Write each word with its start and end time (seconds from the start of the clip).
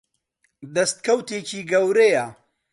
دەستکەوتێکی 0.75 1.67
گەورەیە. 1.71 2.25